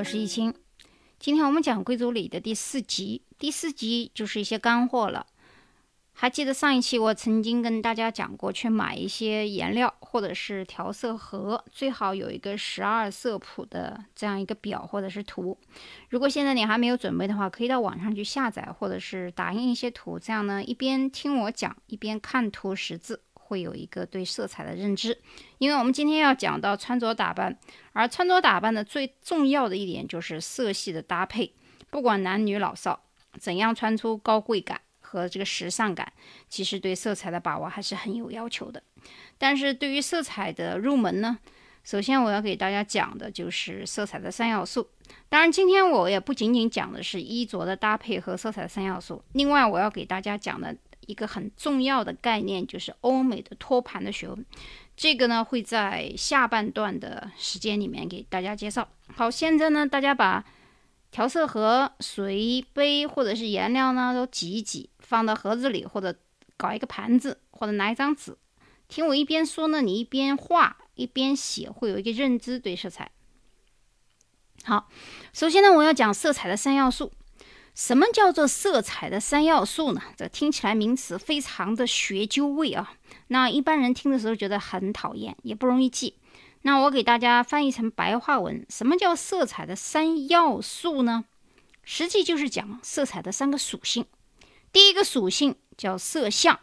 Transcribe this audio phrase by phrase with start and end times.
[0.00, 0.54] 我是易清。
[1.18, 5.26] 今天我们讲贵族礼的第四集，第四集就是一些干货了。
[6.14, 15.58] 还记得上一期我曾经跟大家讲过，去买一些颜料或者是调色盒，最好有一个十二色谱的这样一个表或者是图。
[16.08, 23.22] 如果现在你还没有准备的话，可以到网上去下载，或者是打印一些图，这样呢一边听我讲，一边看图识字。
[23.50, 25.18] 会有一个对色彩的认知，
[25.58, 27.58] 因为我们今天要讲到穿着打扮，
[27.92, 31.52] 而穿着打扮的最重要的一点就是色系的搭配。
[31.90, 33.02] 不管男女老少，
[33.40, 36.12] 怎样穿出高贵感和这个时尚感，
[36.48, 38.80] 其实对色彩的把握还是很有要求的。
[39.36, 41.36] 但是对于色彩的入门呢，
[41.82, 44.88] 首先我要给大家讲的就是色彩的三要素。
[45.28, 50.76] 当然，今天我也不仅仅讲的是衣着的搭配和色彩三要素，另外我要给大家讲的。
[51.10, 54.46] 一个很重要的概念就是欧美的托盘的学问，
[54.96, 58.88] 这个呢会在下半段的时间里面给大家介绍。
[59.14, 60.44] 好，现在呢大家把
[61.10, 66.16] 调色盒、水杯或者是颜料呢都挤一挤，放到盒子里，或者
[66.56, 68.36] 搞一个盘子，或者拿一张纸，
[68.86, 73.10] 听我一边说呢，你一边画一边写，会有一个认知对色彩。
[74.64, 74.88] 好，
[75.32, 77.12] 首先呢我要讲色彩的三要素。
[77.74, 80.02] 什么叫做色彩的三要素呢？
[80.16, 82.94] 这听起来名词非常的学究味啊。
[83.28, 86.16] 那一般人听的时候觉得很讨厌，也不容易记。
[86.62, 91.24] 那我给大家翻译成白话文：什么叫色彩的三要素呢？
[91.82, 94.04] 实际就是讲色彩的三个属性。
[94.70, 96.60] 第一个属性叫色相，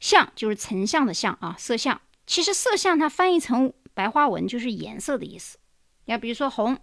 [0.00, 2.00] 相就是成像的像啊，色相。
[2.26, 5.58] 其实色相它翻译成白话文就是颜色的意思。
[6.06, 6.78] 要比如说红，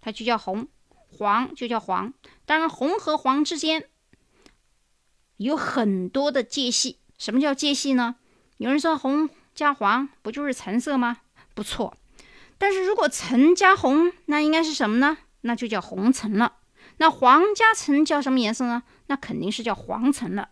[0.00, 0.68] 它就叫红。
[1.16, 2.12] 黄就叫黄，
[2.46, 3.88] 当然红和黄之间
[5.36, 6.98] 有很多的界系。
[7.18, 8.16] 什么叫界系呢？
[8.56, 11.18] 有人说红加黄不就是橙色吗？
[11.54, 11.94] 不错，
[12.56, 15.18] 但是如果橙加红，那应该是什么呢？
[15.42, 16.56] 那就叫红橙了。
[16.98, 18.82] 那黄加橙叫什么颜色呢？
[19.06, 20.50] 那肯定是叫黄橙了。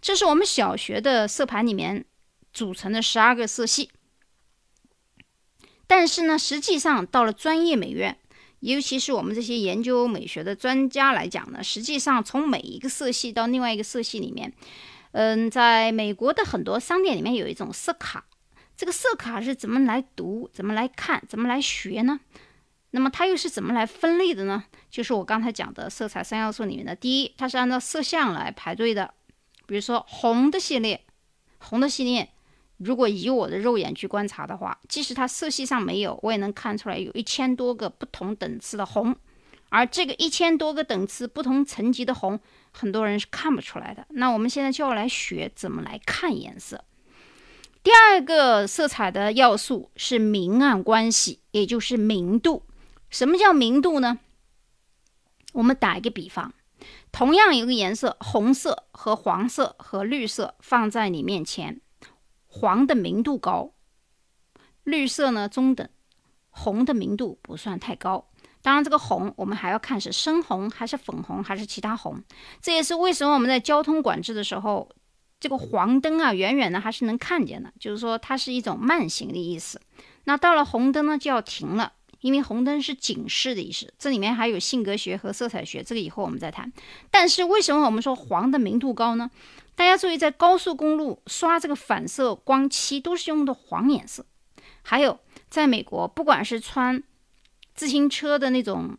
[0.00, 2.04] 这是我们小学的色盘里面
[2.52, 3.90] 组成的十二个色系。
[5.86, 8.18] 但是呢，实际上到了专业美院。
[8.62, 14.52] 尤其是我们这些研究美学的专家来讲呢，实际上从每一个色系到另外一个色系里面，
[15.10, 18.24] 嗯，在美国的很多商店里面有一种色卡，
[18.76, 22.20] 这个色卡是怎么来读、怎么来看、怎么来学呢？
[22.92, 24.62] 那么它又是怎么来分类的呢？
[24.88, 29.12] 就是我刚才讲的色彩三要素里面的第一，它是按照色相来排队的，
[29.66, 31.04] 比如说红的系列，
[31.58, 32.28] 红的系列。
[32.84, 39.14] 如果以我的肉眼去观察的话，即使它色系上没有，我也能看出来有一千多个不同等次的红。
[39.68, 42.38] 而这个一千多个等次不同层级的红，
[42.72, 44.06] 很多人是看不出来的。
[44.10, 46.84] 那我们现在就要来学怎么来看颜色。
[47.82, 52.64] 第二个色彩的要素是明暗关系，也就是明度。
[53.08, 54.18] 什么叫明度呢？
[55.54, 56.52] 我们打一个比方，
[57.10, 61.80] 同样一个颜色，红色和黄色和绿色放在你面前。
[62.54, 63.72] 黄的明度高，
[64.84, 65.88] 绿色呢中等，
[66.50, 68.28] 红的明度不算太高。
[68.60, 72.22] 当然，这个红我们还要看是深红还是粉红还是其他红。
[72.60, 74.86] 这也是为什么我们在交通管制的时候，
[75.40, 79.80] 这个黄灯啊，远远的还是能看见的，就是说它是一种慢行的意思。
[80.24, 83.92] 那到了红灯呢，就要停了，因为红灯是警示的意思。
[83.98, 86.72] 这里面还有性格学和色彩学，这个以后我们再谈。
[87.10, 89.30] 但是为什么我们说黄的明度高呢？
[89.74, 94.24] 大家注意，在高速公路刷这个反射光漆都是用的黄颜色。
[94.82, 95.18] 还有，
[95.48, 97.02] 在美国，不管是穿
[97.74, 98.96] 自行车的那种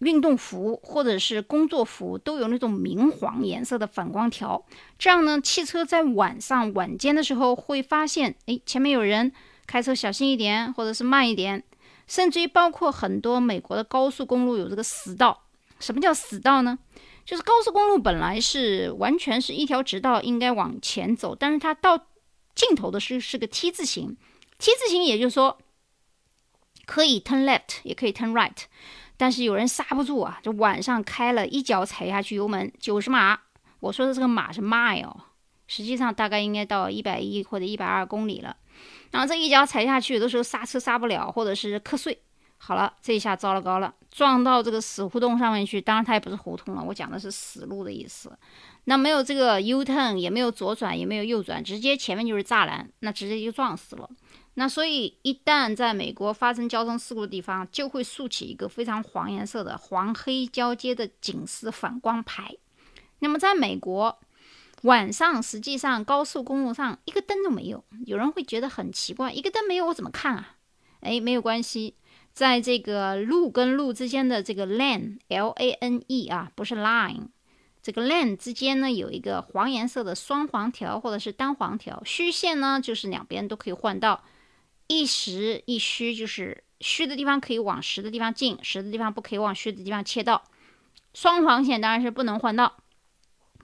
[0.00, 4.64] 运动服，或者是工作服，都有那种明黄颜色的反光条。
[4.98, 9.32] 这样呢，汽车在晚上晚间的时候会发现，哎，前面有人，
[9.66, 11.64] 开车小心一点，或者是慢一点。
[12.10, 15.44] 甚至于包括很多美国的高速公路有这个死道。
[15.78, 16.76] 什么叫死道呢？
[17.24, 21.96] 就是高速公路本来是完全是一条直道，应该往前走，但是它到
[22.56, 24.16] 尽头的是是个 T 字形
[24.58, 25.56] ，T 字形也就是说
[26.84, 28.64] 可以 turn left，也可以 turn right，
[29.16, 33.38] 但是有人刹不住啊，就晚上开了一脚踩下去油门九十码，
[33.78, 35.16] 我说的这个码是 mile，
[35.68, 38.56] 实际上大概应该到一百一或者一百二公里了，
[39.10, 42.20] 然后这一脚踩下去，有的时候刹车刹不了，或者是磕碎。
[42.62, 45.80] 好了，这一下糟了高了，撞到这个死胡同上面去。
[45.80, 48.30] 当然，它也不是胡同了，我讲的是死路的意思。
[48.84, 54.08] 那没有这个 U turn，也没有左转，也没有右转，直接前面就是栅栏，那直接就撞死了。
[54.54, 62.54] 那所以，一旦在美国发生交通事故的地方，就会竖起一个非常黄颜色的黄黑交接的警示反光牌。
[63.20, 64.18] 那么，在美国
[64.82, 67.84] 晚上，实际上高速公路上一个灯都没有。
[68.06, 70.56] 有人会觉得很奇怪，一个灯没有，我怎么看啊？
[71.00, 71.94] 哎，没有关系。
[72.32, 77.26] 在这个路跟路之间的这个 lane，l a n e 啊，不是 line，
[77.82, 84.22] 这个 lane 之间呢有一个黄颜色的双黄条或者是单黄条，虚线呢就是两边都可以换道，
[84.86, 90.42] 一实一虚，就是虚的地方可以往实的地方进，实的地方不可以往虚的地方切道。
[91.12, 92.76] 双黄线当然是不能换道。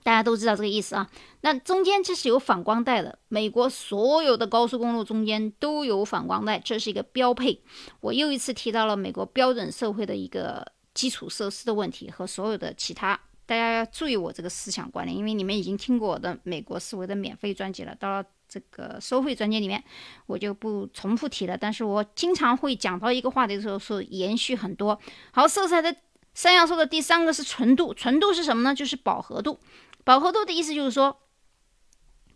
[0.03, 1.09] 大家都知道这个意思啊，
[1.41, 7.61] 那中间这是有反光带的，美国所有的高速公路中间都有反光带，这是一个标配。
[7.99, 19.83] 我又一次提到了美国标准社会的一个基础设施的问题和所有的其他，大家要注意我这个思想观念，因为你们已经听过我的美国思维的免费专辑了，到了这个收费专辑里面
[20.25, 21.57] 我就不重复提了。
[21.57, 24.97] 但是我经常会讲到一个话题的时候是延续很多。
[25.31, 25.93] 好，色彩的
[26.33, 28.73] 三要素的第三个是纯度，纯度是什么呢？
[28.73, 29.59] 就是饱和度。
[30.07, 31.19] 饱和度的意思就是说，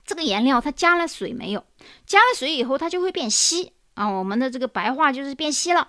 [0.04, 1.66] 这个颜料它加了水没有？
[2.06, 4.10] 加了水以后，它就会变稀啊。
[4.10, 5.88] 我们的这个白话就是变稀了。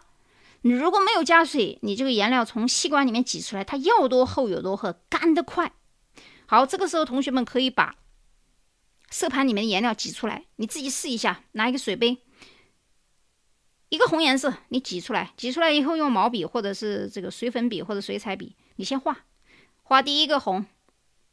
[0.60, 5.72] 你如果没有加水，你这个颜料从吸管里面挤出来，它要多厚有多厚，干得快。
[6.46, 7.96] 好，这个时候同学们可以把
[9.10, 12.18] 色盘里面的颜料挤出来，你自己试一下，拿一个水杯，
[13.88, 19.24] 一个红颜色，你挤出来，挤出来以后用毛笔或者是这个水粉笔或者水彩笔，你先画，
[19.82, 20.64] 画第一个红。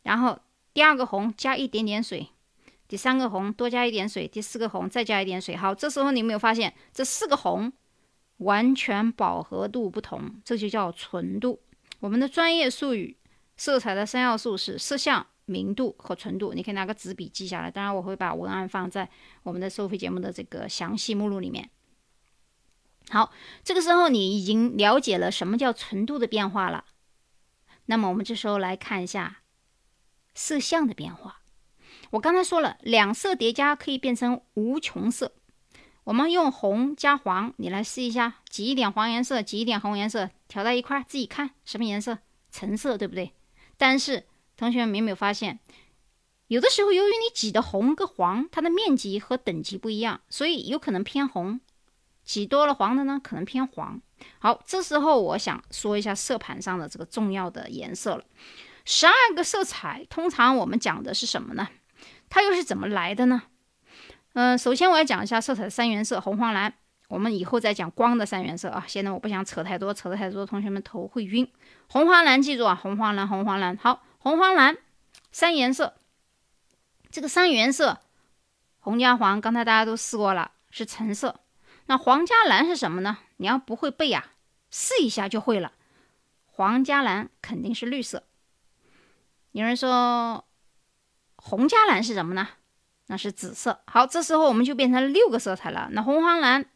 [0.04, 0.40] 然后
[0.74, 2.30] 第二个红加一点点水，
[2.88, 5.56] 第三个红多加一点水，第四个红再加一点水。
[5.56, 7.72] 好，这时候你有没有发现这四个红
[8.38, 10.42] 完全饱和度不同？
[10.44, 11.60] 这就叫纯度。
[12.00, 13.18] 我们的专业术语，
[13.58, 16.54] 色彩的三要素是色相、明度和纯度。
[16.54, 17.70] 你可以拿个纸笔记下来。
[17.70, 19.10] 当然，我会把文案放在
[19.44, 21.70] 我们的收费节目的这个详细目录里面。
[23.10, 26.86] 好，这个时候你已经了解了什么叫纯度的变化了。
[27.88, 29.42] 那么我们这时候来看一下。
[30.40, 31.42] 色相的变化，
[32.12, 35.34] 我刚才说了，两色叠加可以变成无穷色。
[36.06, 42.20] 我们用红加黄，你来试一下，挤一点黄颜色，挤一点红颜色，调在一块儿，自己看什么颜色？
[42.52, 43.34] 橙色，对不对？
[43.78, 45.60] 但是同学们有没有发现，
[46.48, 51.60] 有的时候由于你挤的红跟黄，它的面积和等级不一样，所以有可能偏红；
[52.24, 54.02] 挤多了黄的呢，可能偏黄。
[54.40, 58.24] 好，这时候我想说一下色盘上的这个重要的颜色了。
[58.92, 61.68] 十二个色彩，通常我们讲的是什么呢？
[62.28, 63.44] 它又是怎么来的呢？
[64.34, 66.74] 嗯，首先我要讲一下色彩的三原色：红、黄、蓝。
[67.08, 68.84] 我们以后再讲光的三原色啊。
[68.88, 71.48] 现在我不想扯太多，扯得太多，同学们头会晕。
[71.88, 73.78] 红、黄、蓝，记住啊，红、黄、蓝，红、黄、蓝。
[73.78, 74.76] 好，红、黄、蓝
[75.32, 75.94] 三颜色。
[77.12, 78.00] 这个三原色，
[78.80, 81.42] 红加黄，刚才大家都试过了，是橙色。
[81.86, 83.20] 那黄加蓝是什么呢？
[83.38, 84.32] 你要不会背呀，
[84.72, 85.74] 试一下就会了。
[86.48, 88.24] 黄加蓝肯定是绿色。
[89.52, 90.46] 有人说
[91.36, 92.48] 红加蓝是什么呢？
[93.08, 93.82] 那是紫色。
[93.88, 95.90] 好，这时候我们就变成六个色彩了。
[95.92, 96.70] 那红、黄、蓝、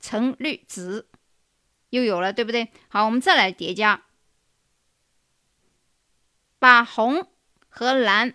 [0.00, 1.08] 橙、绿、紫
[1.90, 2.72] 又有了，对不对？
[2.88, 4.02] 好，我们再来叠加，
[6.58, 7.28] 把红
[7.68, 8.34] 和蓝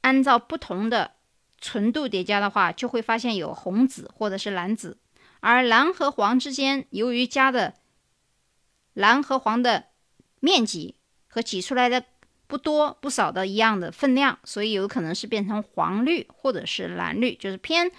[0.00, 1.12] 按照不同的
[1.60, 4.98] 纯度叠加的话，就会发现有红紫或者是蓝紫。
[5.38, 7.74] 而蓝和黄之间，由于加的
[8.92, 9.90] 蓝和黄的
[10.40, 10.96] 面积
[11.28, 12.04] 和挤出来的。
[12.46, 17.90] 不多不少的一样的分量，所以有可能是变成黄绿或者是蓝绿，就是偏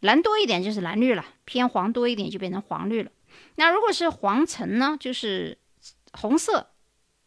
[0.00, 3.10] 蓝多一点就是蓝绿了，偏黄多一点就变成黄绿了。
[3.56, 5.58] 那如果是黄橙呢，就是
[6.12, 6.70] 红色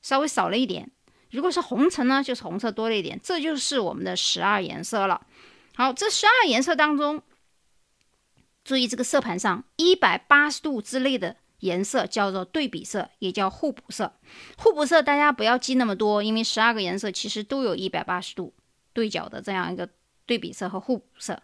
[0.02, 0.88] 稍微少了一点；
[1.32, 3.20] 如果是红橙呢，就是红色多了一点。
[3.22, 5.26] 这就是我们的十二颜色了。
[5.76, 7.22] 好，这十二颜色当中，
[8.64, 11.36] 注意这个色盘上一百八十度之内的。
[11.60, 14.14] 颜色叫做对比色，也叫互补色。
[14.58, 18.54] 互补色大家不要记那么多，因为十二个颜色其实都有一百八十度
[18.94, 19.90] 对角的这样一个
[20.26, 21.42] 对比色和互补色，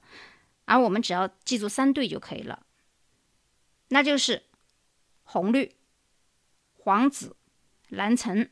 [0.65, 2.63] 而我们只要记住三对就可以了，
[3.89, 4.43] 那就是
[5.23, 5.75] 红绿、
[6.73, 7.35] 黄紫、
[7.89, 8.49] 蓝橙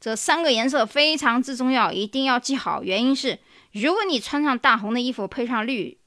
[0.00, 2.82] 这三个颜色非常之重要，一定要记好。
[2.82, 3.38] 原因是，
[3.72, 6.00] 如果你穿上大红的衣服配上绿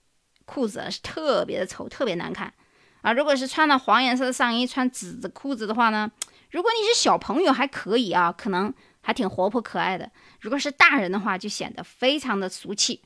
[0.46, 2.54] 裤子，是特别的丑，特别难看。
[3.02, 6.12] 啊，如果是穿了黄颜色的上衣，穿紫的裤子的话呢？
[6.52, 10.12] 如果你是小朋友还可以啊，可能还挺活泼可爱的。
[10.42, 13.02] 如果是大人的话，就显得非常的俗气。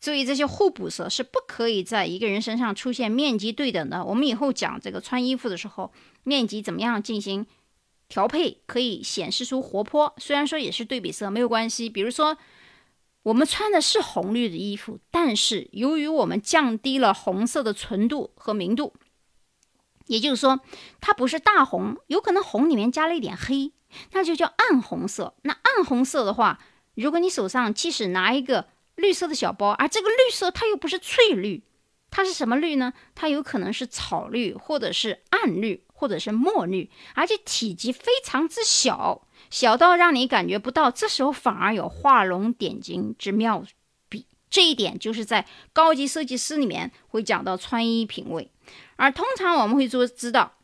[0.00, 4.04] 注意，这些互补色是不可以在一个人身上出现面积对等的。
[4.04, 5.92] 我们以后讲这个穿衣服的时候，
[6.24, 7.46] 面积怎么样进行
[8.08, 10.14] 调配，可以显示出活泼。
[10.18, 11.88] 虽然说也是对比色，没有关系。
[11.88, 12.36] 比如说。
[13.22, 18.94] 我们穿的是红绿的衣服，但是由于我们降低了红色的纯度和明度，
[20.06, 20.60] 也就是说，
[21.00, 23.72] 它不是大红，有可能红里面加了一点黑，
[24.12, 25.34] 那就叫暗红色。
[25.42, 26.60] 那暗红色的话，
[26.94, 31.62] 如果你手上即使拿一个绿色的小包，而这个绿色它又不是翠绿，
[32.10, 32.94] 它是什么绿呢？
[33.14, 40.90] 它有可能是草绿，或者是暗绿，或者是墨绿，而且体积非常之小，小到让你感觉不到。
[40.90, 43.62] 这时候反而有画龙点睛之妙
[44.08, 44.24] 笔。
[44.48, 48.50] 这一点就是在高级设计师里面会讲到穿衣品味。
[48.96, 50.54] 而通常我们会说知道，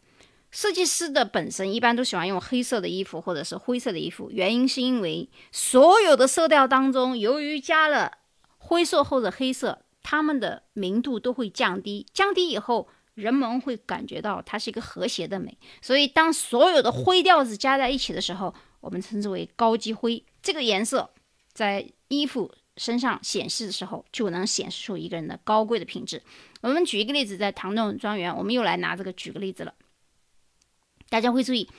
[0.51, 8.13] 设计师的本身一般都喜欢用黑色的衣服或者是灰色的衣服，原因是因为所有的色调当中，由于加了
[8.57, 9.83] 灰色或者黑色。
[10.09, 15.57] 它们的明度都会降低，降低以后，人们会感觉到它是一个和谐的美。
[15.81, 20.23] 所以，当所有的灰调子加在一起的时候，我们称之为高级灰。
[20.43, 21.11] 这个颜色
[21.53, 26.23] 在衣服身上显示的时候，就能显示出一个人的高贵的品质。
[26.61, 29.73] 我们举一个例子，在唐顿庄园，我们又来拿这个举个例子了。
[31.09, 31.71] 大家会注意，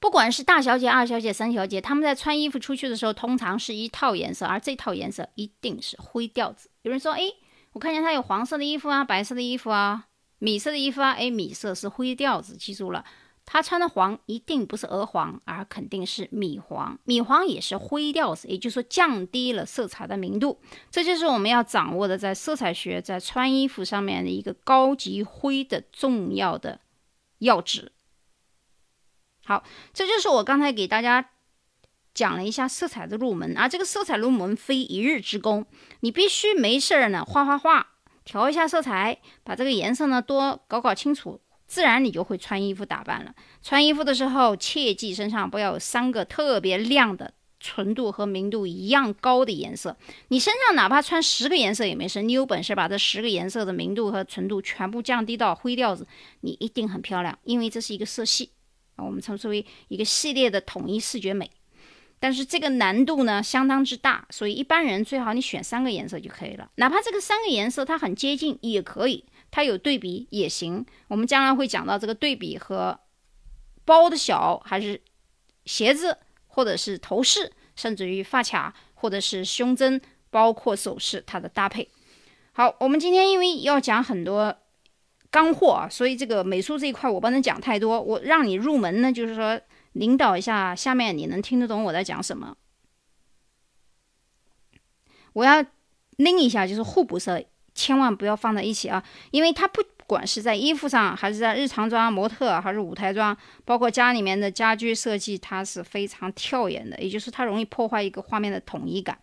[0.00, 6.70] 不管是大小姐、二小姐、三小姐，她们在穿衣服出去的时候，通常是一套颜色，而这套颜色一定是灰调子。
[6.80, 7.20] 有人说，哎。
[7.72, 10.06] 我看见她有黄色的衣服啊，白色的衣服啊，
[10.38, 11.12] 米色的衣服啊。
[11.12, 13.04] 哎，米色是灰调子，记住了，
[13.44, 16.98] 他穿的黄一定不是鹅黄，而肯定是米黄。
[17.04, 20.60] 米黄也是灰调子，也就是说降低了色彩的明度。
[20.90, 26.80] 这就是我们要掌握的在色彩学在穿衣服上面的一个高级灰的重要的
[27.38, 27.92] 要旨。
[29.44, 31.30] 好，这就是我刚才给大家。
[32.14, 35.66] 讲了一下色彩的入门啊，这个色彩入门非一日之功，
[36.00, 37.88] 你必须没事儿呢画画画，
[38.26, 43.32] 调一下色彩，把这个颜色呢多搞搞清楚，自然你就会穿衣服打扮了。
[43.62, 49.96] 穿衣服的时候，切记身上不要有三个特别亮的、纯度和明度一样高的颜色。
[50.28, 56.06] 你身上哪怕穿十个颜色也没事，你有本事把这十个颜色的明度和纯度全部降低到灰调子，
[56.40, 58.50] 你一定很漂亮，因为这是一个色系
[58.96, 61.48] 啊，我们称之为一个系列的统一视觉美。
[62.18, 66.70] 但是这个难度呢相当之大，所以一般人最好你选三个颜色就可以了。
[66.76, 70.84] 哪怕这个三个颜色它很接近也可以，它有对比也行。
[71.08, 72.98] 我们将来会讲到这个对比和
[73.84, 75.00] 包的小还是
[75.66, 81.86] 鞋子，或者是头饰，甚至于发卡或者是胸针，包括首饰它的搭配。
[82.52, 84.56] 好，我们今天因为要讲很多
[85.30, 89.60] 干货啊，所以这个美术这一块我不能讲太多，我让你入门呢，就是说。
[89.96, 92.56] 领导一下，下面你能听得懂我在讲什么？
[95.32, 95.64] 我要
[96.16, 97.42] 拎一下，就是互补色，
[97.74, 99.04] 千万不要放在一起啊！
[99.30, 109.18] 因为它不管是在衣服上，还是在日常装、模特，还是舞台装，包括家里面的家居设计，它是非常跳眼的，也就是它容易破坏一个画面的统一感。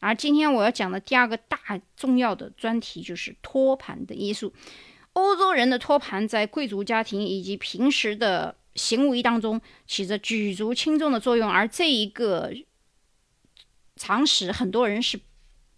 [0.00, 1.58] 而今天我要讲的第二个大
[1.96, 4.52] 重要的专题就是托盘的艺术。
[5.14, 12.52] 欧洲人的托盘在贵族家庭以及平时的行为当中起着举足轻重的作用，而这一个
[13.94, 15.20] 常识很多人是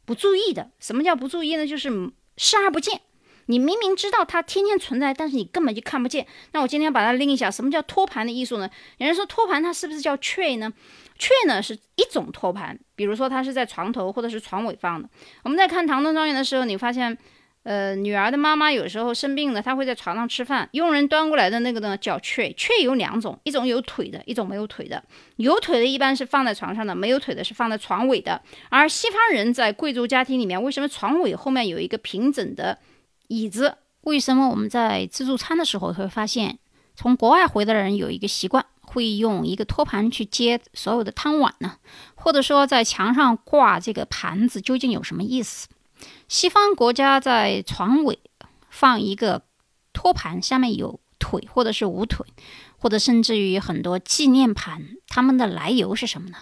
[0.07, 0.71] 不注意的。
[0.81, 1.67] 什么叫不注意呢？
[1.67, 1.91] 就是
[2.39, 3.03] 视而不见。
[3.49, 6.27] 你明明知道它天天存在，但是你根本就看不见。
[6.53, 7.51] 那我今天把它拎一下。
[7.51, 8.71] 什么叫托盘的艺术呢？
[8.97, 10.73] 有人说托盘它是不是叫 tray 呢
[11.19, 11.63] ？tray 呢？
[11.63, 15.09] 是一种托盘，比如说它是在床头或者是床尾放的。
[15.45, 17.19] 我们在看唐顿庄园的时候，你发现。
[17.67, 20.69] 呃，女儿的妈妈有时候生病了，她会在床上吃饭。
[20.71, 22.53] 佣人端过来的那个呢，叫雀。
[22.53, 25.03] 雀有两种，一种有腿的，一种没有腿的。
[25.35, 28.41] 有腿的一般是放在床上的，没有腿的是放在床尾的。
[28.69, 32.79] 而西方人在贵族家庭里面，为什么床尾后面有一个平整的
[33.27, 33.79] 椅子？
[34.03, 36.61] 为什么我们在自助餐的时候会发现，
[36.95, 41.79] 从国外回来的人有一个习惯，会用一个托盘去接所有的汤碗呢？
[42.15, 45.67] 或者说，在墙上挂这个盘子，究竟有什么意思？
[46.29, 48.19] 西方国家在床尾
[48.69, 49.43] 放一个
[49.93, 52.27] 托盘，下面有腿或者是无腿，
[52.79, 56.37] 或者甚至于很多纪念盘，它们的来由是什么呢？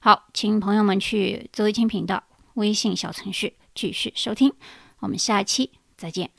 [0.00, 4.52] 好，请朋友们去周一清频道微信小程序继续收听，
[5.00, 6.30] 我们下期再见。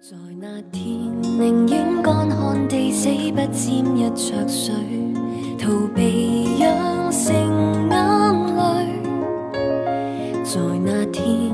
[0.00, 0.82] 在那天，
[1.22, 4.74] 宁愿干旱地死，不沾一着水，
[5.56, 7.32] 逃避养成
[7.88, 9.00] 眼泪。
[10.42, 11.51] 在那天。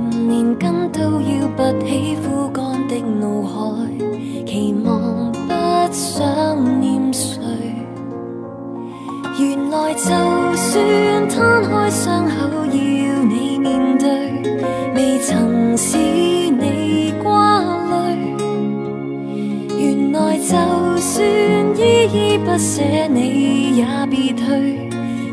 [0.98, 3.86] 都要拔起枯干的脑海，
[4.44, 7.38] 期望不想念谁。
[9.38, 10.10] 原来就
[10.56, 14.42] 算摊开伤口要你面对，
[14.96, 18.18] 未曾使你挂泪。
[19.78, 20.56] 原来就
[20.96, 21.24] 算
[21.76, 24.88] 依依不舍，你也别退。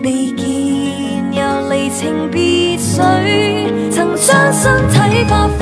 [0.05, 0.45] 未见
[1.33, 3.01] 又离情别绪。
[3.89, 5.57] 曾将身体发肤，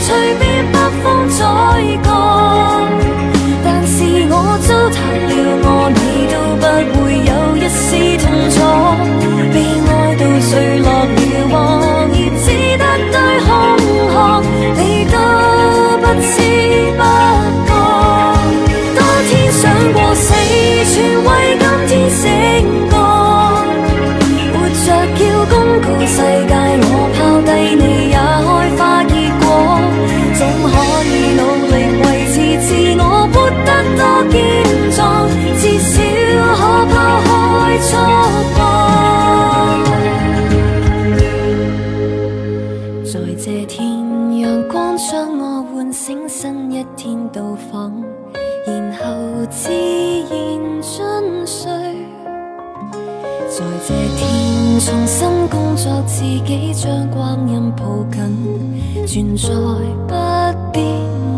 [0.00, 1.40] 随便北风再
[2.04, 2.06] 降。
[3.64, 4.34] 但是我
[4.68, 5.32] 糟蹋了
[5.64, 5.66] 我，
[5.96, 6.62] 你都不
[7.00, 7.80] 会有一丝
[8.18, 8.56] 痛楚。
[9.54, 9.56] 被
[9.88, 11.16] 爱到坠落了，
[11.48, 11.56] 而
[26.08, 26.67] 世界。
[56.80, 58.04] 将光阴抱
[59.04, 59.48] 紧存在
[60.06, 60.80] 不必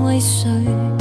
[0.05, 1.00] 为谁。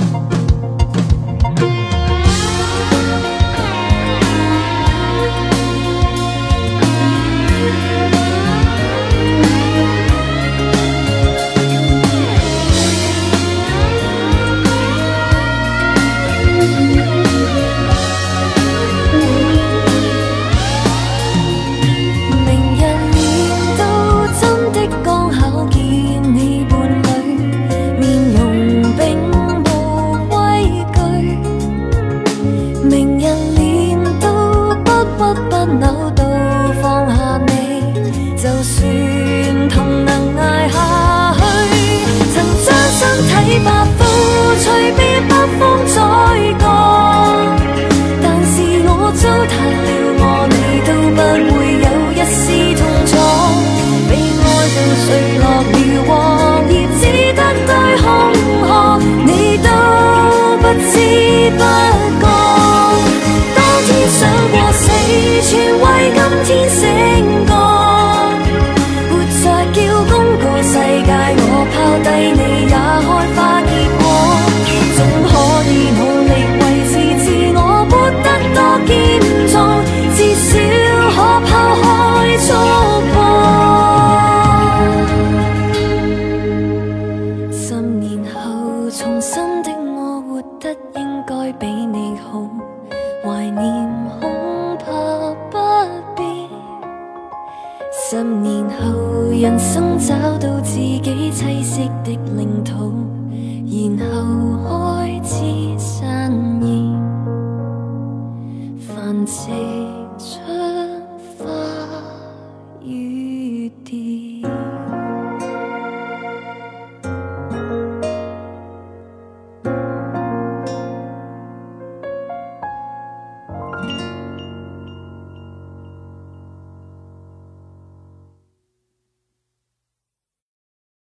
[65.49, 67.18] 全为今天写。
[98.11, 102.91] 十年后，人生找到自己栖息的领土，
[103.69, 105.45] 然后开始
[105.77, 106.91] 生意
[108.79, 109.98] 繁殖。